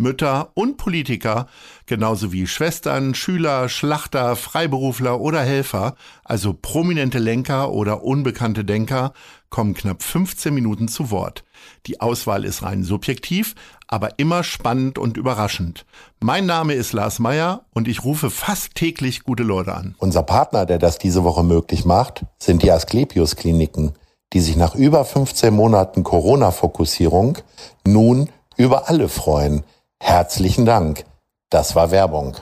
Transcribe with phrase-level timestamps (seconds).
[0.00, 1.46] Mütter und Politiker,
[1.86, 5.94] genauso wie Schwestern, Schüler, Schlachter, Freiberufler oder Helfer,
[6.24, 9.12] also prominente Lenker oder unbekannte Denker,
[9.50, 11.44] kommen knapp 15 Minuten zu Wort.
[11.86, 13.54] Die Auswahl ist rein subjektiv,
[13.86, 15.86] aber immer spannend und überraschend.
[16.20, 19.94] Mein Name ist Lars Meyer und ich rufe fast täglich gute Leute an.
[19.98, 23.92] Unser Partner, der das diese Woche möglich macht, sind die Asklepios Kliniken,
[24.32, 27.38] die sich nach über 15 Monaten Corona-Fokussierung
[27.86, 29.64] nun über alle freuen.
[30.00, 31.04] Herzlichen Dank.
[31.50, 32.36] Das war Werbung.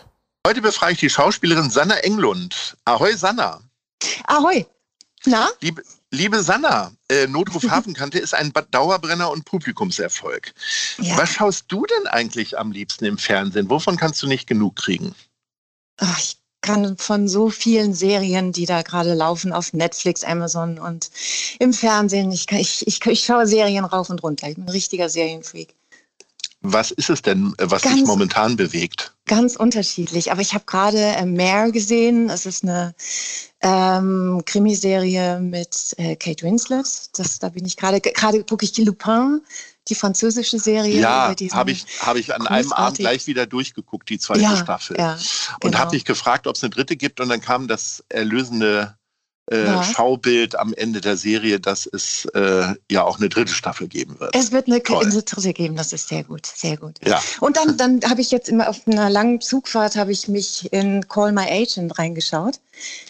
[0.47, 2.77] Heute befrage ich die Schauspielerin Sanna Englund.
[2.85, 3.61] Ahoi Sanna.
[4.25, 4.67] Ahoi.
[5.25, 5.49] Na?
[5.61, 10.55] Liebe, liebe Sanna, äh, Notruf Hafenkante ist ein Dauerbrenner und Publikumserfolg.
[10.99, 11.17] Ja.
[11.19, 13.69] Was schaust du denn eigentlich am liebsten im Fernsehen?
[13.71, 15.15] Wovon kannst du nicht genug kriegen?
[15.99, 21.11] Ach, ich kann von so vielen Serien, die da gerade laufen auf Netflix, Amazon und
[21.59, 22.31] im Fernsehen.
[22.33, 24.49] Ich, ich, ich, ich schaue Serien rauf und runter.
[24.49, 25.75] Ich bin ein richtiger Serienfreak.
[26.73, 29.15] Was ist es denn, äh, was ganz, dich momentan bewegt?
[29.27, 30.33] Ganz unterschiedlich.
[30.33, 32.29] Aber ich habe gerade äh, Mare gesehen.
[32.29, 32.95] Es ist eine
[33.61, 36.87] ähm, Krimiserie mit äh, Kate Winslet.
[37.15, 38.01] Das, da bin ich gerade.
[38.01, 39.43] Gerade gucke ich die Lupin,
[39.89, 41.01] die französische Serie.
[41.01, 44.97] Ja, habe ich, hab ich an einem Abend gleich wieder durchgeguckt, die zweite ja, Staffel.
[44.99, 45.57] Ja, genau.
[45.63, 47.21] Und habe dich gefragt, ob es eine dritte gibt.
[47.21, 48.97] Und dann kam das erlösende
[49.49, 54.19] äh, Schaubild am Ende der Serie, dass es äh, ja auch eine dritte Staffel geben
[54.19, 54.35] wird.
[54.35, 56.97] Es wird eine, eine dritte geben, das ist sehr gut, sehr gut.
[57.07, 57.23] Ja.
[57.41, 61.07] Und dann, dann habe ich jetzt immer auf einer langen Zugfahrt habe ich mich in
[61.09, 62.59] Call My Agent reingeschaut,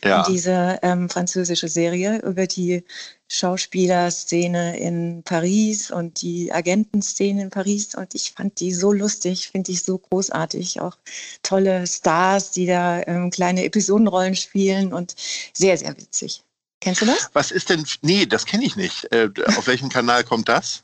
[0.04, 0.24] ja.
[0.26, 2.84] in diese ähm, französische Serie über die
[3.28, 7.94] Schauspielerszene in Paris und die Agentenszene in Paris.
[7.94, 10.80] Und ich fand die so lustig, finde ich so großartig.
[10.80, 10.96] Auch
[11.42, 15.14] tolle Stars, die da ähm, kleine Episodenrollen spielen und
[15.52, 16.42] sehr, sehr witzig.
[16.80, 17.30] Kennst du das?
[17.32, 19.10] Was ist denn, nee, das kenne ich nicht.
[19.12, 20.82] Äh, auf welchem Kanal kommt das?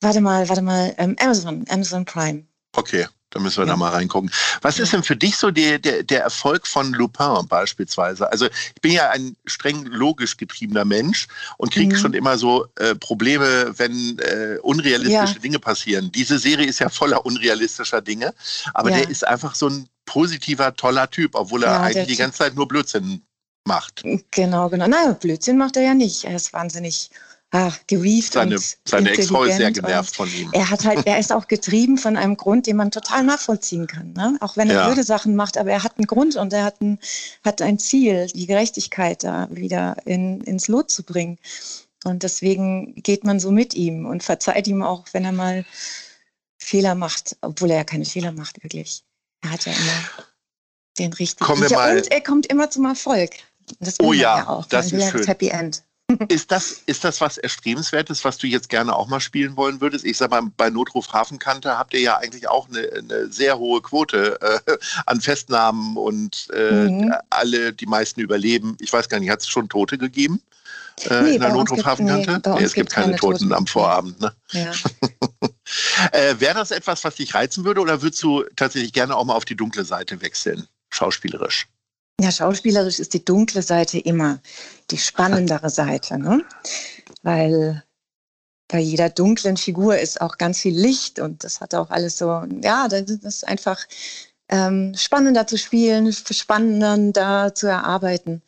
[0.00, 2.44] Warte mal, warte mal, ähm, Amazon, Amazon Prime.
[2.76, 3.06] Okay.
[3.30, 3.72] Da müssen wir ja.
[3.72, 4.30] da mal reingucken.
[4.62, 8.30] Was ist denn für dich so der, der, der Erfolg von Lupin beispielsweise?
[8.30, 11.26] Also ich bin ja ein streng logisch getriebener Mensch
[11.58, 11.98] und kriege mhm.
[11.98, 15.40] schon immer so äh, Probleme, wenn äh, unrealistische ja.
[15.40, 16.12] Dinge passieren.
[16.12, 18.32] Diese Serie ist ja voller unrealistischer Dinge,
[18.74, 18.98] aber ja.
[18.98, 22.68] der ist einfach so ein positiver, toller Typ, obwohl er eigentlich die ganze Zeit nur
[22.68, 23.22] Blödsinn
[23.66, 24.02] macht.
[24.30, 24.86] Genau, genau.
[24.86, 26.24] Nein, Blödsinn macht er ja nicht.
[26.24, 27.10] Er ist wahnsinnig
[27.50, 30.50] ach, gewieft seine, und seine Ex-Frau ist sehr genervt von ihm.
[30.52, 34.12] Er hat halt, er ist auch getrieben von einem Grund, den man total nachvollziehen kann.
[34.12, 34.36] Ne?
[34.40, 34.86] Auch wenn er ja.
[34.86, 36.98] blöde Sachen macht, aber er hat einen Grund und er hat ein,
[37.44, 41.38] hat ein Ziel, die Gerechtigkeit da wieder in, ins Lot zu bringen.
[42.04, 45.64] Und deswegen geht man so mit ihm und verzeiht ihm auch, wenn er mal
[46.58, 49.02] Fehler macht, obwohl er ja keine Fehler macht, wirklich.
[49.42, 50.24] Er hat ja immer
[50.98, 51.44] den richtigen.
[51.44, 51.96] Kommen wir mal.
[51.96, 53.30] Und er kommt immer zum Erfolg.
[53.80, 54.66] Das oh ja, ja auch.
[54.66, 55.18] das ist schön.
[55.18, 55.82] Das Happy End.
[56.28, 60.04] Ist das, ist das was Erstrebenswertes, was du jetzt gerne auch mal spielen wollen würdest?
[60.04, 63.82] Ich sag mal, bei Notruf Hafenkante habt ihr ja eigentlich auch eine, eine sehr hohe
[63.82, 67.14] Quote äh, an Festnahmen und äh, mhm.
[67.30, 68.76] alle, die meisten überleben.
[68.80, 70.40] Ich weiß gar nicht, hat es schon Tote gegeben?
[71.10, 72.40] Äh, nee, in der Notruf Hafenkante?
[72.44, 74.20] Nee, nee, es gibt keine, keine Toten, Toten, am Vorabend.
[74.20, 74.32] Ne?
[74.52, 74.72] Ja.
[76.12, 79.34] äh, Wäre das etwas, was dich reizen würde oder würdest du tatsächlich gerne auch mal
[79.34, 81.66] auf die dunkle Seite wechseln, schauspielerisch?
[82.20, 84.40] Ja, schauspielerisch ist die dunkle Seite immer
[84.90, 86.42] die spannendere Seite, ne?
[87.22, 87.82] weil
[88.68, 92.42] bei jeder dunklen Figur ist auch ganz viel Licht und das hat auch alles so,
[92.62, 93.84] ja, das ist einfach
[94.48, 98.42] ähm, spannender zu spielen, spannender zu erarbeiten.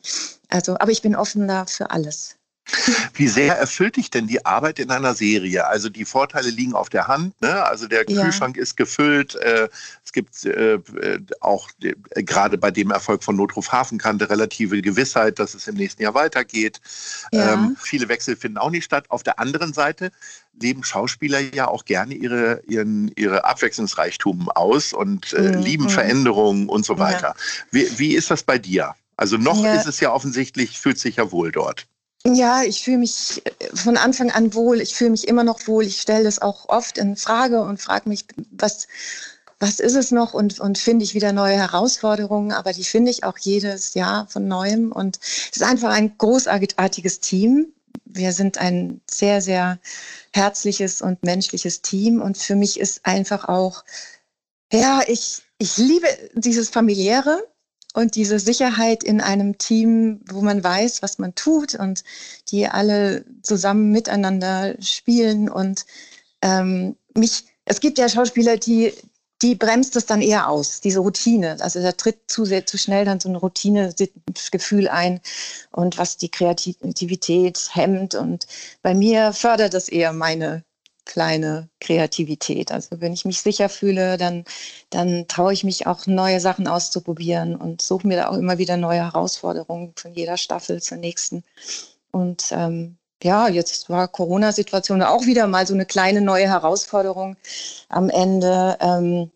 [0.48, 2.37] Also, aber ich bin offen da für alles.
[3.14, 5.66] Wie sehr erfüllt dich denn die Arbeit in einer Serie?
[5.66, 7.40] Also die Vorteile liegen auf der Hand.
[7.40, 7.64] Ne?
[7.64, 8.22] Also der ja.
[8.22, 9.34] Kühlschrank ist gefüllt.
[9.36, 9.68] Äh,
[10.04, 10.78] es gibt äh,
[11.40, 16.02] auch äh, gerade bei dem Erfolg von Notruf Hafenkante relative Gewissheit, dass es im nächsten
[16.02, 16.80] Jahr weitergeht.
[17.32, 17.54] Ja.
[17.54, 19.06] Ähm, viele Wechsel finden auch nicht statt.
[19.08, 20.10] Auf der anderen Seite
[20.60, 25.62] leben Schauspieler ja auch gerne ihre, ihren, ihre Abwechslungsreichtum aus und äh, mhm.
[25.62, 25.88] lieben.
[25.88, 27.28] Veränderungen und so weiter.
[27.28, 27.34] Ja.
[27.70, 28.94] Wie, wie ist das bei dir?
[29.16, 31.86] Also noch ist es ja offensichtlich, fühlt sich ja wohl dort.
[32.26, 34.80] Ja, ich fühle mich äh, von Anfang an wohl.
[34.80, 35.84] Ich fühle mich immer noch wohl.
[35.84, 38.88] Ich stelle das auch oft in Frage und frage mich, was,
[39.60, 42.52] was ist es noch und, und finde ich wieder neue Herausforderungen.
[42.52, 44.92] Aber die finde ich auch jedes Jahr von neuem.
[44.92, 47.72] Und es ist einfach ein großartiges Team.
[48.04, 49.78] Wir sind ein sehr, sehr
[50.32, 52.20] herzliches und menschliches Team.
[52.20, 53.84] Und für mich ist einfach auch,
[54.72, 57.44] ja, ich, ich liebe dieses familiäre
[57.98, 62.04] und diese Sicherheit in einem Team, wo man weiß, was man tut und
[62.48, 65.84] die alle zusammen miteinander spielen und
[66.40, 68.92] ähm, mich, es gibt ja Schauspieler, die,
[69.42, 71.56] die bremst es dann eher aus, diese Routine.
[71.58, 75.20] Also da tritt zu sehr, zu schnell dann so ein Routinegefühl ein
[75.72, 78.14] und was die Kreativität hemmt.
[78.14, 78.46] Und
[78.80, 80.62] bei mir fördert das eher meine
[81.08, 82.70] kleine Kreativität.
[82.70, 84.44] Also wenn ich mich sicher fühle, dann,
[84.90, 88.76] dann traue ich mich auch neue Sachen auszuprobieren und suche mir da auch immer wieder
[88.76, 91.42] neue Herausforderungen von jeder Staffel zur nächsten.
[92.12, 97.36] Und ähm, ja, jetzt war Corona-Situation auch wieder mal so eine kleine neue Herausforderung
[97.88, 98.76] am Ende.
[98.80, 99.30] Ähm,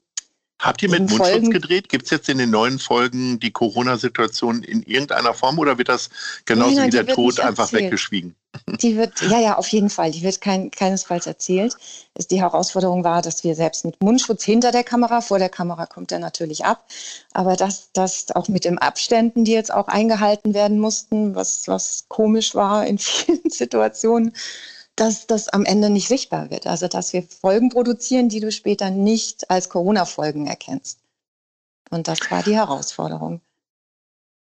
[0.61, 1.89] Habt ihr mit Mundschutz Folgen, gedreht?
[1.89, 6.11] Gibt es jetzt in den neuen Folgen die Corona-Situation in irgendeiner Form oder wird das
[6.45, 8.37] genauso nein, nein, wie der Tod einfach weggeschwiegen?
[8.83, 10.11] Die wird, ja, ja, auf jeden Fall.
[10.11, 11.77] Die wird kein, keinesfalls erzählt.
[12.31, 16.13] Die Herausforderung war, dass wir selbst mit Mundschutz hinter der Kamera, vor der Kamera kommt
[16.13, 16.85] er natürlich ab,
[17.33, 22.05] aber dass das auch mit den Abständen, die jetzt auch eingehalten werden mussten, was, was
[22.09, 24.35] komisch war in vielen Situationen,
[24.97, 26.67] dass das am Ende nicht sichtbar wird.
[26.67, 30.99] Also dass wir Folgen produzieren, die du später nicht als Corona-Folgen erkennst.
[31.91, 33.41] Und das war die Herausforderung.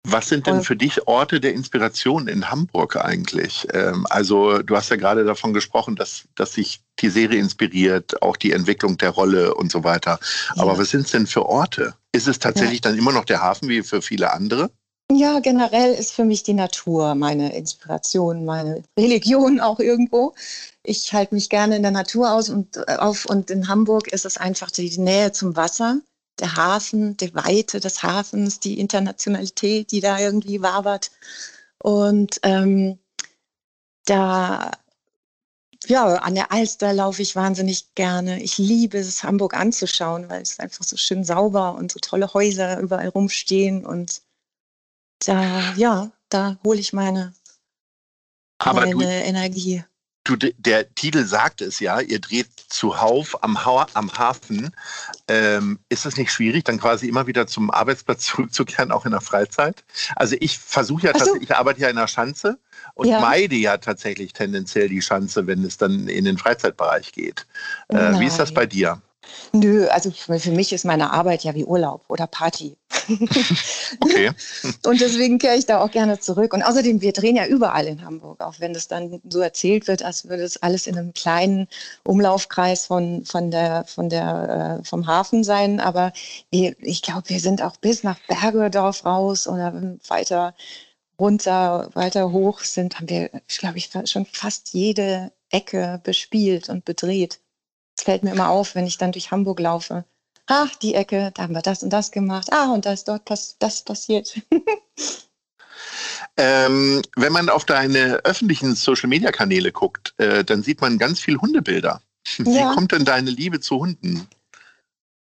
[0.08, 3.68] Was sind denn für dich Orte der Inspiration in Hamburg eigentlich?
[3.74, 8.38] Ähm, also du hast ja gerade davon gesprochen, dass, dass sich die Serie inspiriert, auch
[8.38, 10.20] die Entwicklung der Rolle und so weiter.
[10.56, 10.78] Aber ja.
[10.78, 11.94] was sind es denn für Orte?
[12.14, 12.90] Ist es tatsächlich ja.
[12.90, 14.72] dann immer noch der Hafen wie für viele andere?
[15.12, 20.36] Ja, generell ist für mich die Natur meine Inspiration, meine Religion auch irgendwo.
[20.84, 24.26] Ich halte mich gerne in der Natur aus und äh, auf und in Hamburg ist
[24.26, 26.00] es einfach die Nähe zum Wasser,
[26.40, 31.12] der Hafen, die Weite des Hafens, die Internationalität, die da irgendwie wabert.
[31.78, 33.00] Und ähm,
[34.06, 34.72] da,
[35.86, 38.42] ja, an der Alster laufe ich wahnsinnig gerne.
[38.42, 42.80] Ich liebe es, Hamburg anzuschauen, weil es einfach so schön sauber und so tolle Häuser
[42.80, 44.22] überall rumstehen und
[45.26, 47.34] da, ja, da hole ich meine,
[48.58, 49.84] Aber meine Energie.
[50.30, 54.70] Du, der Titel sagt es ja, ihr dreht zuhauf am, ha am Hafen.
[55.28, 59.22] Ähm, ist es nicht schwierig, dann quasi immer wieder zum Arbeitsplatz zurückzukehren, auch in der
[59.22, 59.84] Freizeit?
[60.16, 61.54] Also ich versuche ja tatsächlich, so.
[61.54, 62.60] ich arbeite ja in der Schanze
[62.94, 63.20] und ja.
[63.20, 67.48] meide ja tatsächlich tendenziell die Schanze, wenn es dann in den Freizeitbereich geht.
[67.88, 69.02] Äh, wie ist das bei dir?
[69.52, 72.78] Nö, also für mich ist meine Arbeit ja wie Urlaub oder Party.
[74.00, 74.32] Okay.
[74.86, 76.54] und deswegen kehre ich da auch gerne zurück.
[76.54, 80.04] Und außerdem, wir drehen ja überall in Hamburg, auch wenn das dann so erzählt wird,
[80.04, 81.68] als würde es alles in einem kleinen
[82.04, 85.80] Umlaufkreis von, von der, von der, äh, vom Hafen sein.
[85.80, 86.14] Aber
[86.52, 89.74] ich glaube, wir sind auch bis nach Bergedorf raus oder
[90.08, 90.54] weiter
[91.20, 93.30] runter, weiter hoch sind, haben wir,
[93.60, 97.42] glaube ich, schon fast jede Ecke bespielt und bedreht.
[97.98, 100.06] Es fällt mir immer auf, wenn ich dann durch Hamburg laufe.
[100.52, 102.52] Ach, die Ecke, da haben wir das und das gemacht.
[102.52, 104.42] Ah, und da ist dort pass das passiert.
[106.38, 112.02] ähm, wenn man auf deine öffentlichen Social-Media-Kanäle guckt, äh, dann sieht man ganz viel Hundebilder.
[112.38, 112.74] Wie ja.
[112.74, 114.28] kommt denn deine Liebe zu Hunden?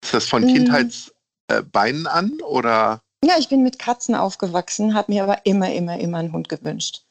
[0.03, 0.55] Ist das von mm.
[0.55, 3.03] Kindheitsbeinen an oder?
[3.23, 7.05] Ja, ich bin mit Katzen aufgewachsen, habe mir aber immer, immer, immer einen Hund gewünscht.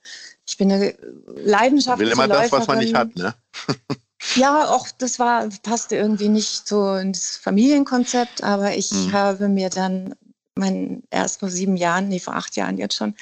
[0.47, 0.95] Ich bin eine
[1.27, 3.35] leidenschaftliche Will immer das, was man nicht hat, ne?
[4.35, 9.13] Ja, auch das war, passte irgendwie nicht so ins Familienkonzept, aber ich mhm.
[9.13, 10.13] habe mir dann
[10.55, 13.15] meinen erst vor sieben Jahren, nee, vor acht Jahren jetzt schon,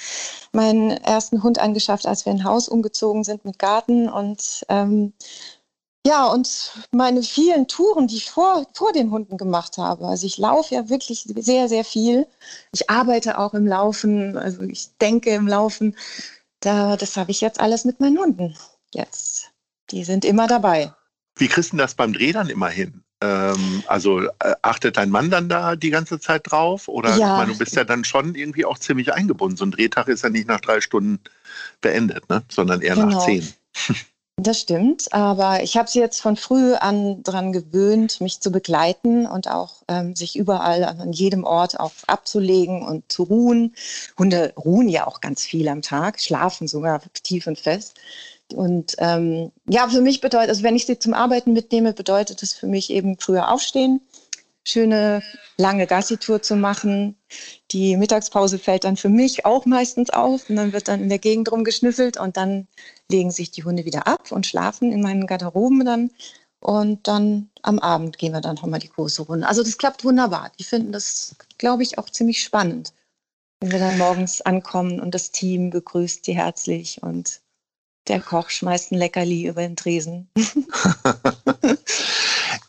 [0.52, 5.12] meinen ersten Hund angeschafft, als wir ein Haus umgezogen sind mit Garten und ähm,
[6.06, 10.06] ja, und meine vielen Touren, die ich vor, vor den Hunden gemacht habe.
[10.06, 12.26] Also ich laufe ja wirklich sehr, sehr viel.
[12.72, 15.96] Ich arbeite auch im Laufen, also ich denke im Laufen.
[16.60, 18.56] Da, das habe ich jetzt alles mit meinen Hunden
[18.94, 19.50] jetzt.
[19.90, 20.92] Die sind immer dabei.
[21.36, 23.02] Wie kriegst du das beim Dreh dann immer hin?
[23.20, 26.88] Ähm, also äh, achtet dein Mann dann da die ganze Zeit drauf?
[26.88, 27.16] Oder ja.
[27.16, 29.56] ich meine, du bist ja dann schon irgendwie auch ziemlich eingebunden.
[29.56, 31.20] So ein Drehtag ist ja nicht nach drei Stunden
[31.80, 32.42] beendet, ne?
[32.48, 33.08] sondern eher genau.
[33.08, 33.46] nach zehn.
[34.40, 39.26] Das stimmt, aber ich habe sie jetzt von früh an daran gewöhnt, mich zu begleiten
[39.26, 43.74] und auch ähm, sich überall an jedem Ort auch abzulegen und zu ruhen.
[44.16, 47.98] Hunde ruhen ja auch ganz viel am Tag, schlafen sogar tief und fest.
[48.54, 52.54] Und ähm, ja, für mich bedeutet, also wenn ich sie zum Arbeiten mitnehme, bedeutet es
[52.54, 54.00] für mich eben früher aufstehen,
[54.64, 55.22] schöne
[55.56, 57.16] lange Gassi-Tour zu machen.
[57.70, 61.18] Die Mittagspause fällt dann für mich auch meistens auf und dann wird dann in der
[61.18, 62.68] Gegend rumgeschnüffelt und dann
[63.10, 66.10] legen sich die Hunde wieder ab und schlafen in meinen Garderoben dann.
[66.60, 69.46] Und dann am Abend gehen wir dann nochmal die große Runde.
[69.46, 70.50] Also das klappt wunderbar.
[70.58, 72.92] Die finden das, glaube ich, auch ziemlich spannend,
[73.60, 77.40] wenn wir dann morgens ankommen und das Team begrüßt sie herzlich und
[78.08, 80.28] der Koch schmeißt ein Leckerli über den Tresen.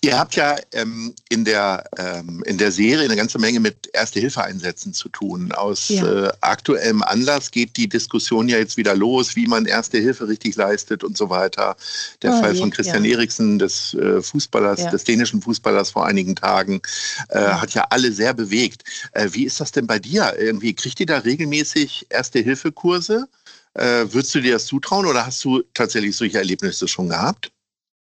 [0.02, 4.94] Ihr habt ja ähm, in, der, ähm, in der Serie eine ganze Menge mit Erste-Hilfe-Einsätzen
[4.94, 5.52] zu tun.
[5.52, 6.28] Aus ja.
[6.28, 10.56] äh, aktuellem Anlass geht die Diskussion ja jetzt wieder los, wie man Erste Hilfe richtig
[10.56, 11.76] leistet und so weiter.
[12.22, 13.12] Der oh, Fall von Christian ja.
[13.12, 14.90] Eriksen, des äh, Fußballers, ja.
[14.90, 16.82] des dänischen Fußballers vor einigen Tagen,
[17.30, 18.84] äh, hat ja alle sehr bewegt.
[19.12, 20.34] Äh, wie ist das denn bei dir?
[20.40, 23.28] Irgendwie kriegt ihr da regelmäßig Erste-Hilfe-Kurse?
[23.74, 27.52] Äh, würdest du dir das zutrauen oder hast du tatsächlich solche Erlebnisse schon gehabt?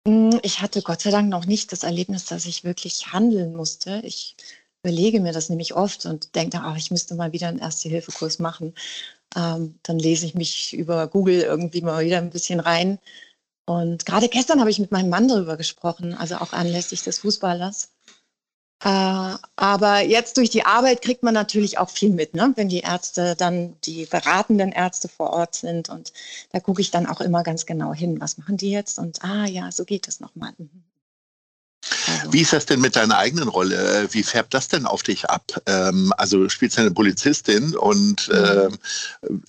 [0.07, 4.01] Hm, ich hatte Gott sei Dank noch nicht das Erlebnis, dass ich wirklich handeln musste.
[4.05, 4.37] Ich
[4.83, 8.75] überlege mir das nämlich oft und denke, ach, ich müsste mal wieder einen Erste-Hilfe-Kurs machen.
[9.37, 12.99] Ähm, dann lese ich mich über Google irgendwie mal wieder ein bisschen rein.
[13.67, 17.91] Und gerade gestern habe ich mit meinem Mann darüber gesprochen, also auch anlässlich des Fußballers.
[18.85, 22.53] Äh, aber jetzt durch die Arbeit kriegt man natürlich auch viel mit, ne?
[22.57, 25.89] wenn die Ärzte dann die beratenden Ärzte vor Ort sind.
[25.89, 26.13] Und
[26.53, 28.99] da gucke ich dann auch immer ganz genau hin, was machen die jetzt?
[28.99, 30.53] Und ah ja, so geht es nochmal.
[30.59, 30.85] Mhm.
[32.21, 32.33] Also.
[32.33, 34.09] Wie ist das denn mit deiner eigenen Rolle?
[34.11, 35.43] Wie färbt das denn auf dich ab?
[35.67, 38.69] Ähm, also du spielst eine Polizistin und äh,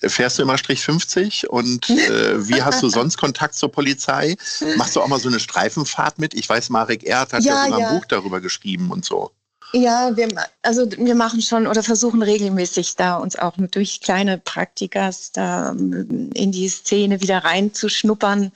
[0.08, 4.36] fährst du immer Strich 50 und äh, wie hast du sonst Kontakt zur Polizei?
[4.76, 6.34] Machst du auch mal so eine Streifenfahrt mit?
[6.34, 7.88] Ich weiß, Marek Erd hat ja, ja sogar ja.
[7.88, 9.30] ein Buch darüber geschrieben und so.
[9.72, 10.28] Ja, wir,
[10.62, 16.30] also wir machen schon oder versuchen regelmäßig da uns auch durch kleine Praktikas da ähm,
[16.34, 18.50] in die Szene wieder reinzuschnuppern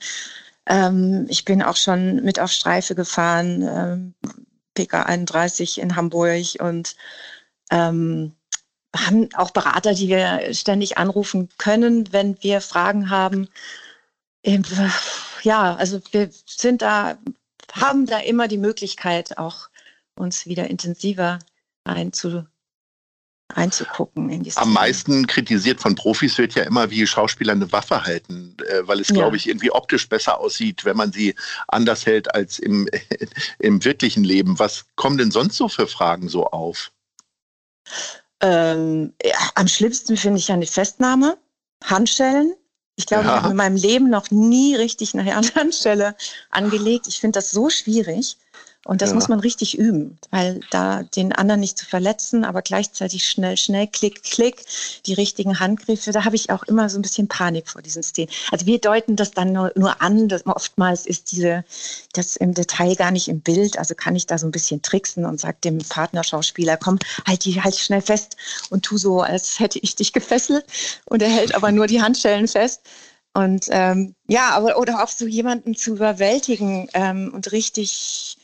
[0.65, 4.13] ähm, ich bin auch schon mit auf Streife gefahren, ähm,
[4.73, 6.95] PK 31 in Hamburg und
[7.71, 8.33] ähm,
[8.95, 13.49] haben auch Berater, die wir ständig anrufen können, wenn wir Fragen haben.
[14.43, 14.63] Ähm,
[15.43, 17.17] ja, also wir sind da,
[17.73, 19.69] haben da immer die Möglichkeit, auch
[20.15, 21.39] uns wieder intensiver
[21.83, 22.45] einzu,
[23.53, 28.03] einzugucken in die Am meisten kritisiert von Profis wird ja immer, wie Schauspieler eine Waffe
[28.03, 29.15] halten, äh, weil es, ja.
[29.15, 31.35] glaube ich, irgendwie optisch besser aussieht, wenn man sie
[31.67, 32.87] anders hält als im,
[33.59, 34.57] im wirklichen Leben.
[34.59, 36.91] Was kommen denn sonst so für Fragen so auf?
[38.41, 41.37] Ähm, ja, am schlimmsten finde ich ja eine Festnahme,
[41.83, 42.55] Handschellen.
[42.97, 43.35] Ich glaube, ja.
[43.35, 46.15] ich habe in meinem Leben noch nie richtig eine Handschelle
[46.49, 47.07] angelegt.
[47.07, 48.37] Ich finde das so schwierig.
[48.85, 49.15] Und das ja.
[49.15, 53.87] muss man richtig üben, weil da den anderen nicht zu verletzen, aber gleichzeitig schnell, schnell,
[53.87, 54.63] klick, klick,
[55.07, 58.29] die richtigen Handgriffe, da habe ich auch immer so ein bisschen Panik vor diesen Szenen.
[58.51, 61.65] Also wir deuten das dann nur, nur an, dass oftmals ist diese,
[62.13, 65.25] das im Detail gar nicht im Bild, also kann ich da so ein bisschen tricksen
[65.25, 68.37] und sage dem Partnerschauspieler, komm, halt die, halt schnell fest
[68.69, 70.63] und tu so, als hätte ich dich gefesselt
[71.05, 72.81] und er hält aber nur die Handschellen fest.
[73.33, 78.37] Und ähm, ja, aber oder auch so jemanden zu überwältigen ähm, und richtig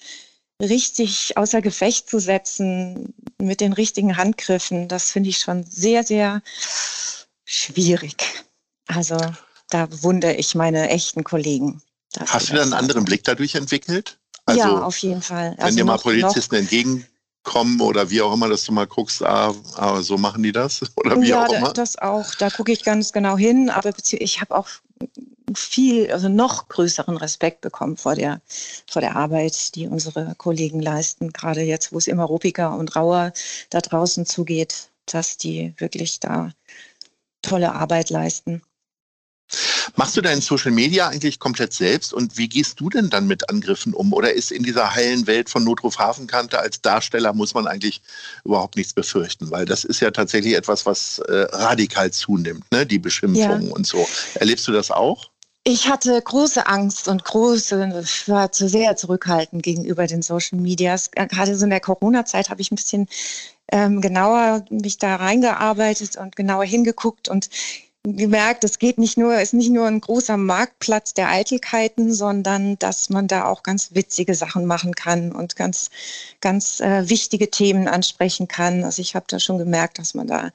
[0.62, 6.42] richtig außer Gefecht zu setzen mit den richtigen Handgriffen, das finde ich schon sehr, sehr
[7.44, 8.46] schwierig.
[8.88, 9.18] Also
[9.70, 11.82] da wundere ich meine echten Kollegen.
[12.20, 14.20] Hast du da einen anderen Blick dadurch entwickelt?
[14.46, 15.56] Also, ja, auf jeden Fall.
[15.58, 19.24] Also wenn dir mal Polizisten noch, entgegenkommen oder wie auch immer, dass du mal guckst,
[19.24, 21.74] ah, ah so machen die das oder wie ja, auch immer?
[21.74, 22.36] das auch.
[22.36, 24.68] Da gucke ich ganz genau hin, aber ich habe auch
[25.56, 28.42] viel, also noch größeren Respekt bekommen vor der,
[28.90, 31.32] vor der Arbeit, die unsere Kollegen leisten.
[31.32, 33.34] Gerade jetzt, wo es immer ruppiger und rauer
[33.70, 36.52] da draußen zugeht, dass die wirklich da
[37.42, 38.62] tolle Arbeit leisten.
[39.96, 43.50] Machst du deinen Social Media eigentlich komplett selbst und wie gehst du denn dann mit
[43.50, 44.14] Angriffen um?
[44.14, 48.02] Oder ist in dieser heilen Welt von Notruf Hafenkante als Darsteller muss man eigentlich
[48.46, 49.52] überhaupt nichts befürchten?
[49.52, 52.86] Weil das ist ja tatsächlich etwas, was äh, radikal zunimmt, ne?
[52.86, 53.74] die Beschimpfungen ja.
[53.74, 54.08] und so.
[54.36, 55.31] Erlebst du das auch?
[55.64, 61.12] Ich hatte große Angst und große, war zu sehr zurückhaltend gegenüber den Social Medias.
[61.12, 63.08] Gerade so in der Corona-Zeit habe ich ein bisschen
[63.72, 67.50] ähm, genauer mich da reingearbeitet und genauer hingeguckt und
[68.04, 73.12] gemerkt, es geht nicht nur, ist nicht nur ein großer Marktplatz der Eitelkeiten, sondern dass
[73.12, 75.92] man da auch ganz witzige Sachen machen kann und ganz,
[76.40, 78.84] ganz äh, wichtige Themen ansprechen kann.
[78.84, 80.50] Also ich habe da schon gemerkt, dass man da,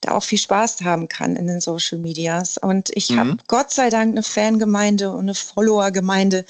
[0.00, 2.56] da auch viel Spaß haben kann in den Social Medias.
[2.56, 3.18] Und ich mhm.
[3.18, 6.44] habe Gott sei Dank eine Fangemeinde und eine Followergemeinde,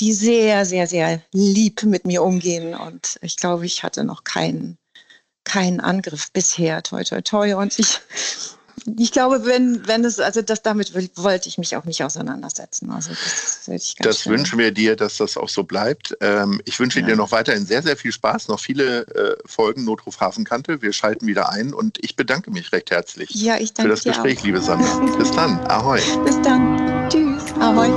[0.00, 2.74] die sehr, sehr, sehr lieb mit mir umgehen.
[2.74, 4.78] Und ich glaube, ich hatte noch keinen,
[5.44, 7.56] keinen Angriff bisher, toi, toi, toi.
[7.56, 8.00] Und ich
[8.98, 12.90] ich glaube, wenn, wenn es, also das damit wollte ich mich auch nicht auseinandersetzen.
[12.90, 16.16] Also das, ich das wünschen wir dir, dass das auch so bleibt.
[16.20, 17.06] Ähm, ich wünsche ja.
[17.06, 20.82] dir noch weiterhin sehr, sehr viel Spaß, noch viele äh, Folgen Notruf Hafenkante.
[20.82, 24.04] Wir schalten wieder ein und ich bedanke mich recht herzlich ja, ich danke für das
[24.04, 24.44] Gespräch, auch.
[24.44, 24.98] liebe Sandra.
[25.18, 25.58] Bis dann.
[25.66, 26.00] Ahoi.
[26.24, 27.08] Bis dann.
[27.08, 27.42] Tschüss.
[27.60, 27.88] Ahoi.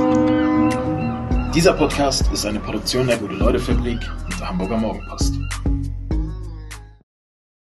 [1.54, 5.34] Dieser Podcast ist eine Produktion der Gute-Leute-Fabrik und der Hamburger Morgenpost.